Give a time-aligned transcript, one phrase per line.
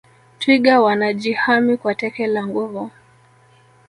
[0.39, 2.91] twiga wanajihami kwa teke la nguvu